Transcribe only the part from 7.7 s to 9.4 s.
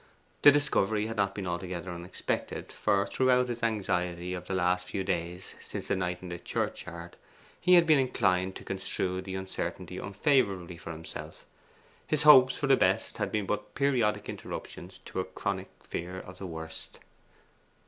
had been inclined to construe the